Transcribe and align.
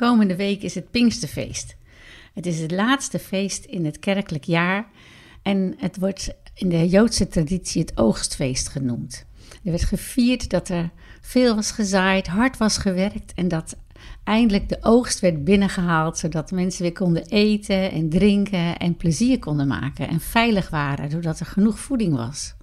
Komende 0.00 0.36
week 0.36 0.62
is 0.62 0.74
het 0.74 0.90
Pinksterfeest. 0.90 1.76
Het 2.34 2.46
is 2.46 2.60
het 2.60 2.70
laatste 2.70 3.18
feest 3.18 3.64
in 3.64 3.84
het 3.84 3.98
kerkelijk 3.98 4.44
jaar 4.44 4.86
en 5.42 5.74
het 5.76 5.98
wordt 5.98 6.34
in 6.54 6.68
de 6.68 6.88
Joodse 6.88 7.28
traditie 7.28 7.80
het 7.80 7.98
oogstfeest 7.98 8.68
genoemd. 8.68 9.26
Er 9.64 9.70
werd 9.70 9.84
gevierd 9.84 10.50
dat 10.50 10.68
er 10.68 10.90
veel 11.20 11.54
was 11.54 11.70
gezaaid, 11.70 12.26
hard 12.26 12.56
was 12.56 12.78
gewerkt 12.78 13.34
en 13.34 13.48
dat 13.48 13.76
eindelijk 14.24 14.68
de 14.68 14.78
oogst 14.80 15.20
werd 15.20 15.44
binnengehaald, 15.44 16.18
zodat 16.18 16.50
mensen 16.50 16.82
weer 16.82 16.92
konden 16.92 17.26
eten 17.26 17.90
en 17.90 18.08
drinken 18.08 18.78
en 18.78 18.96
plezier 18.96 19.38
konden 19.38 19.66
maken 19.66 20.08
en 20.08 20.20
veilig 20.20 20.70
waren, 20.70 21.10
doordat 21.10 21.40
er 21.40 21.46
genoeg 21.46 21.78
voeding 21.78 22.16
was. 22.16 22.54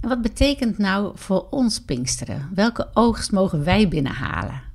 En 0.00 0.08
wat 0.08 0.22
betekent 0.22 0.78
nou 0.78 1.12
voor 1.14 1.46
ons 1.50 1.80
Pinksteren? 1.80 2.50
Welke 2.54 2.90
oogst 2.92 3.32
mogen 3.32 3.64
wij 3.64 3.88
binnenhalen? 3.88 4.74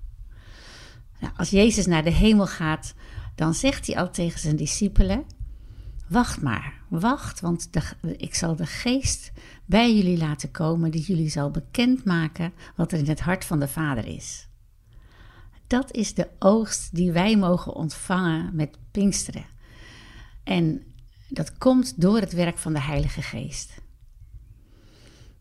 Nou, 1.21 1.33
als 1.37 1.49
Jezus 1.49 1.85
naar 1.85 2.03
de 2.03 2.11
hemel 2.11 2.47
gaat, 2.47 2.93
dan 3.35 3.53
zegt 3.53 3.87
hij 3.87 3.97
al 3.97 4.11
tegen 4.11 4.39
zijn 4.39 4.55
discipelen: 4.55 5.25
Wacht 6.07 6.41
maar, 6.41 6.81
wacht, 6.89 7.39
want 7.39 7.69
ik 8.17 8.35
zal 8.35 8.55
de 8.55 8.65
geest 8.65 9.31
bij 9.65 9.95
jullie 9.95 10.17
laten 10.17 10.51
komen, 10.51 10.91
die 10.91 11.01
jullie 11.01 11.29
zal 11.29 11.51
bekendmaken 11.51 12.53
wat 12.75 12.91
er 12.91 12.99
in 12.99 13.07
het 13.07 13.19
hart 13.19 13.45
van 13.45 13.59
de 13.59 13.67
Vader 13.67 14.07
is. 14.07 14.47
Dat 15.67 15.91
is 15.91 16.13
de 16.13 16.27
oogst 16.39 16.95
die 16.95 17.11
wij 17.11 17.37
mogen 17.37 17.73
ontvangen 17.73 18.55
met 18.55 18.77
Pinksteren. 18.91 19.45
En 20.43 20.83
dat 21.29 21.57
komt 21.57 22.01
door 22.01 22.19
het 22.19 22.33
werk 22.33 22.57
van 22.57 22.73
de 22.73 22.81
Heilige 22.81 23.21
Geest. 23.21 23.81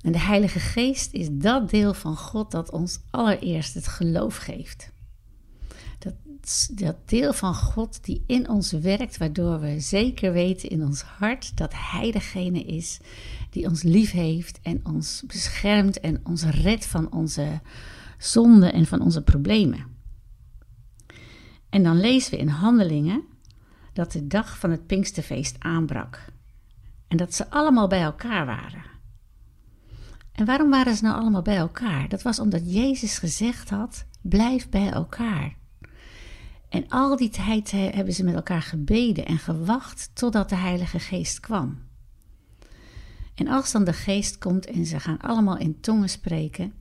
En 0.00 0.12
de 0.12 0.18
Heilige 0.18 0.60
Geest 0.60 1.12
is 1.12 1.28
dat 1.30 1.70
deel 1.70 1.94
van 1.94 2.16
God 2.16 2.50
dat 2.50 2.70
ons 2.70 2.98
allereerst 3.10 3.74
het 3.74 3.86
geloof 3.86 4.36
geeft. 4.36 4.92
Dat, 6.00 6.14
deel 7.04 7.32
van 7.32 7.54
God 7.54 8.04
die 8.04 8.24
in 8.26 8.48
ons 8.48 8.72
werkt, 8.72 9.16
waardoor 9.16 9.60
we 9.60 9.80
zeker 9.80 10.32
weten 10.32 10.68
in 10.68 10.82
ons 10.82 11.02
hart 11.02 11.56
dat 11.56 11.72
Hij 11.74 12.10
degene 12.10 12.64
is 12.64 13.00
die 13.50 13.66
ons 13.66 13.82
lief 13.82 14.10
heeft 14.10 14.60
en 14.62 14.80
ons 14.86 15.22
beschermt 15.26 16.00
en 16.00 16.20
ons 16.26 16.44
redt 16.44 16.86
van 16.86 17.12
onze 17.12 17.60
zonden 18.18 18.72
en 18.72 18.86
van 18.86 19.00
onze 19.00 19.22
problemen. 19.22 19.86
En 21.68 21.82
dan 21.82 22.00
lezen 22.00 22.30
we 22.30 22.38
in 22.38 22.48
Handelingen 22.48 23.24
dat 23.92 24.12
de 24.12 24.26
dag 24.26 24.58
van 24.58 24.70
het 24.70 24.86
Pinksterfeest 24.86 25.56
aanbrak 25.58 26.24
en 27.08 27.16
dat 27.16 27.34
ze 27.34 27.50
allemaal 27.50 27.88
bij 27.88 28.02
elkaar 28.02 28.46
waren. 28.46 28.82
En 30.32 30.44
waarom 30.44 30.70
waren 30.70 30.96
ze 30.96 31.04
nou 31.04 31.20
allemaal 31.20 31.42
bij 31.42 31.56
elkaar? 31.56 32.08
Dat 32.08 32.22
was 32.22 32.38
omdat 32.38 32.72
Jezus 32.72 33.18
gezegd 33.18 33.70
had: 33.70 34.06
blijf 34.22 34.68
bij 34.68 34.90
elkaar. 34.90 35.56
En 36.70 36.88
al 36.88 37.16
die 37.16 37.28
tijd 37.28 37.70
hebben 37.70 38.14
ze 38.14 38.24
met 38.24 38.34
elkaar 38.34 38.62
gebeden 38.62 39.26
en 39.26 39.38
gewacht 39.38 40.10
totdat 40.12 40.48
de 40.48 40.56
Heilige 40.56 40.98
Geest 40.98 41.40
kwam. 41.40 41.78
En 43.34 43.48
als 43.48 43.72
dan 43.72 43.84
de 43.84 43.92
Geest 43.92 44.38
komt 44.38 44.66
en 44.66 44.86
ze 44.86 45.00
gaan 45.00 45.20
allemaal 45.20 45.58
in 45.58 45.80
tongen 45.80 46.08
spreken, 46.08 46.72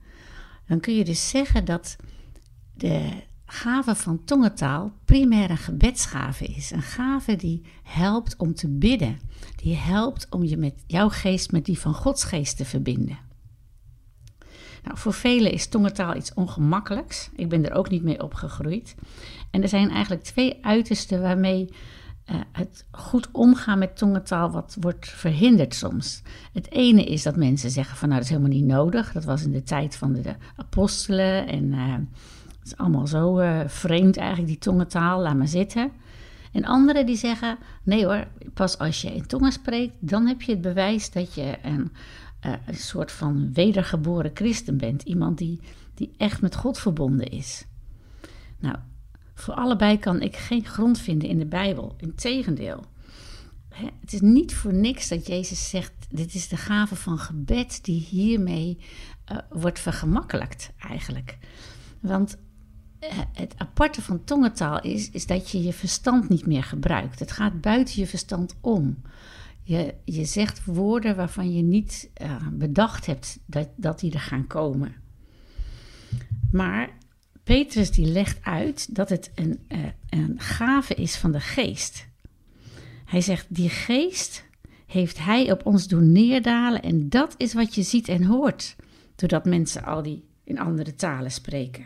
dan 0.67 0.80
kun 0.80 0.95
je 0.95 1.06
dus 1.06 1.30
zeggen 1.30 1.66
dat 1.66 1.95
de 2.73 3.10
gave 3.45 3.95
van 3.95 4.23
tongentaal 4.23 4.94
primair 5.06 5.50
een 5.50 5.58
gebedsgave 5.58 6.45
is. 6.45 6.72
Een 6.72 6.82
gave 6.82 7.36
die 7.36 7.62
helpt 7.84 8.38
om 8.38 8.54
te 8.54 8.67
bidden, 8.67 9.20
die 9.56 9.76
helpt 9.76 10.28
om 10.30 10.44
je 10.44 10.58
met 10.58 10.84
jouw 10.88 11.10
geest 11.10 11.52
met 11.52 11.66
die 11.66 11.80
van 11.80 11.94
Gods 11.94 12.23
geest 12.23 12.58
te 12.58 12.66
verbinden. 12.66 13.17
Nou, 14.84 14.98
voor 14.98 15.14
velen 15.14 15.52
is 15.52 15.68
tongentaal 15.68 16.16
iets 16.16 16.34
ongemakkelijks. 16.34 17.30
Ik 17.36 17.50
ben 17.50 17.70
er 17.70 17.76
ook 17.76 17.90
niet 17.90 18.04
mee 18.04 18.24
opgegroeid. 18.24 18.96
En 19.52 19.62
er 19.62 19.70
zijn 19.70 19.90
eigenlijk 19.90 20.24
twee 20.24 20.58
uitersten 20.62 21.22
waarmee 21.22 21.70
uh, 22.32 22.36
het 22.52 22.86
goed 22.92 23.30
omgaan 23.32 23.80
met 23.80 23.98
tongentaal 23.98 24.52
wat 24.52 24.78
wordt 24.80 25.10
verhinderd 25.10 25.76
soms. 25.76 26.22
Het 26.54 26.72
ene 26.72 27.04
is 27.04 27.23
dat 27.23 27.36
mensen 27.36 27.70
zeggen 27.70 27.98
van 27.98 28.10
nou 28.10 28.22
dat 28.22 28.30
is 28.30 28.36
helemaal 28.36 28.58
niet 28.58 28.68
nodig. 28.68 29.12
Dat 29.12 29.23
was 29.23 29.44
in 29.44 29.52
de 29.52 29.64
tijd 29.64 29.95
van 29.95 30.14
de, 30.14 30.36
apostelen 30.56 31.48
en 31.48 31.64
uh, 31.64 31.94
het 32.60 32.68
is 32.68 32.78
allemaal 32.78 33.08
zo 33.08 33.39
uh, 33.39 33.60
vreemd 33.66 34.18
eigenlijk 34.18 34.48
die 34.48 34.58
tongentaal, 34.58 35.22
laat 35.22 35.36
maar 35.36 35.48
zitten. 35.48 35.92
En 36.52 36.66
anderen 36.66 37.06
die 37.06 37.18
zeggen 37.18 37.58
nee 37.84 38.06
hoor, 38.06 38.28
pas 38.54 38.78
als 38.78 39.02
je 39.02 39.16
in 39.16 39.26
tongen 39.26 39.52
spreekt, 39.52 39.94
dan 40.00 40.28
heb 40.28 40.42
je 40.42 40.52
het 40.52 40.62
bewijs 40.62 41.12
dat 41.12 41.34
je 41.34 41.58
een 41.62 41.92
uh, 42.45 42.54
een 42.66 42.76
soort 42.76 43.11
van 43.11 43.54
wedergeboren 43.54 44.32
christen 44.33 44.77
bent. 44.77 45.04
Iemand 45.04 45.38
die, 45.38 45.60
die 45.94 46.11
echt 46.17 46.42
met 46.42 46.55
God 46.55 46.80
verbonden 46.80 47.27
is. 47.27 47.66
Nou, 48.60 48.76
voor 49.33 49.54
allebei 49.54 50.00
kan 50.00 50.22
ik 50.22 50.36
geen 50.36 50.66
grond 50.66 51.00
vinden 51.00 51.30
in 51.30 51.39
de 51.39 51.45
Bijbel. 51.45 51.95
Integendeel. 51.98 52.86
Het 54.00 54.14
is 54.14 54.22
niet 54.22 54.55
voor 54.55 54.73
niks 54.73 55.08
dat 55.08 55.27
Jezus 55.27 55.70
zegt: 55.70 55.94
dit 56.10 56.33
is 56.33 56.48
de 56.48 56.58
gave 56.58 56.95
van 56.95 57.20
gebed 57.20 57.80
die 57.83 58.00
hiermee 58.00 58.77
uh, 59.32 59.38
wordt 59.50 59.80
vergemakkelijkt, 59.80 60.71
eigenlijk. 60.77 61.38
Want 62.00 62.38
uh, 63.00 63.10
het 63.33 63.54
aparte 63.58 64.02
van 64.02 64.23
tongentaal 64.23 64.82
is, 64.82 65.10
is 65.10 65.26
dat 65.26 65.50
je 65.50 65.64
je 65.64 65.73
verstand 65.73 66.30
niet 66.30 66.45
meer 66.45 66.64
gebruikt. 66.64 67.20
Het 67.20 67.32
gaat 67.32 67.61
buiten 67.61 68.00
je 68.00 68.08
verstand 68.08 68.56
om. 68.61 69.02
Je, 69.70 69.94
je 70.06 70.26
zegt 70.26 70.66
woorden 70.66 71.16
waarvan 71.16 71.54
je 71.54 71.62
niet 71.62 72.10
uh, 72.22 72.48
bedacht 72.52 73.06
hebt 73.06 73.40
dat, 73.46 73.70
dat 73.76 74.00
die 74.00 74.14
er 74.14 74.20
gaan 74.20 74.48
komen. 74.48 74.96
Maar 76.52 76.98
Petrus 77.44 77.92
die 77.92 78.06
legt 78.06 78.44
uit 78.44 78.96
dat 78.96 79.10
het 79.10 79.32
een, 79.36 79.60
uh, 79.68 79.86
een 80.10 80.40
gave 80.40 80.94
is 80.94 81.16
van 81.16 81.32
de 81.32 81.40
geest. 81.40 82.08
Hij 83.06 83.22
zegt, 83.22 83.46
die 83.50 83.70
geest 83.70 84.46
heeft 84.86 85.20
hij 85.20 85.52
op 85.52 85.66
ons 85.66 85.88
doen 85.88 86.12
neerdalen 86.12 86.82
en 86.82 87.10
dat 87.10 87.34
is 87.38 87.54
wat 87.54 87.76
je 87.76 87.84
ziet 87.84 88.08
en 88.08 88.24
hoort, 88.24 88.76
doordat 89.16 89.46
mensen 89.46 89.84
al 89.84 90.04
die 90.04 90.24
in 90.44 90.60
andere 90.60 90.96
talen 90.96 91.32
spreken. 91.32 91.86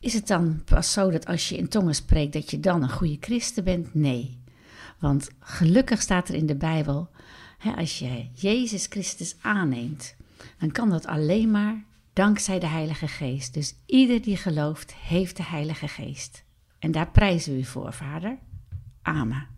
Is 0.00 0.14
het 0.14 0.26
dan 0.26 0.62
pas 0.64 0.92
zo 0.92 1.10
dat 1.10 1.26
als 1.26 1.48
je 1.48 1.56
in 1.56 1.68
tongen 1.68 1.94
spreekt 1.94 2.32
dat 2.32 2.50
je 2.50 2.60
dan 2.60 2.82
een 2.82 2.90
goede 2.90 3.16
christen 3.20 3.64
bent? 3.64 3.94
Nee. 3.94 4.46
Want 4.98 5.30
gelukkig 5.40 6.00
staat 6.00 6.28
er 6.28 6.34
in 6.34 6.46
de 6.46 6.56
Bijbel, 6.56 7.10
hè, 7.58 7.72
als 7.72 7.98
je 7.98 8.28
Jezus 8.34 8.86
Christus 8.86 9.36
aanneemt, 9.40 10.16
dan 10.58 10.70
kan 10.70 10.90
dat 10.90 11.06
alleen 11.06 11.50
maar 11.50 11.84
dankzij 12.12 12.58
de 12.58 12.66
Heilige 12.66 13.08
Geest. 13.08 13.54
Dus 13.54 13.74
ieder 13.86 14.22
die 14.22 14.36
gelooft, 14.36 14.94
heeft 14.94 15.36
de 15.36 15.44
Heilige 15.44 15.88
Geest. 15.88 16.44
En 16.78 16.92
daar 16.92 17.10
prijzen 17.10 17.52
we 17.52 17.58
u 17.58 17.64
voor, 17.64 17.92
Vader. 17.92 18.38
Amen. 19.02 19.57